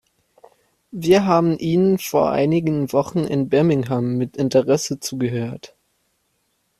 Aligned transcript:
Wir 0.89 1.25
haben 1.27 1.59
Ihnen 1.59 1.99
vor 1.99 2.31
einigen 2.31 2.91
Wochen 2.91 3.19
in 3.19 3.49
Birmingham 3.49 4.17
mit 4.17 4.35
Interesse 4.35 4.99
zugehört. 4.99 5.75